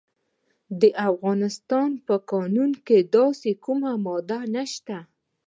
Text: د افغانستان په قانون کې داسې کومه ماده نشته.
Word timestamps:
د 0.81 0.83
افغانستان 1.09 1.89
په 2.05 2.15
قانون 2.31 2.71
کې 2.85 2.97
داسې 3.15 3.51
کومه 3.65 3.91
ماده 4.05 4.39
نشته. 4.55 4.97